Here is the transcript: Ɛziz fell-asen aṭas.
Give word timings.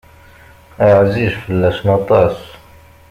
Ɛziz 0.99 1.33
fell-asen 1.43 1.87
aṭas. 1.97 2.35